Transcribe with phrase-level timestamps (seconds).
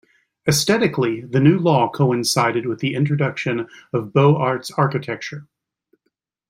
[0.47, 5.47] Aesthetically, the New Law coincided with the introduction of Beaux-Arts architecture.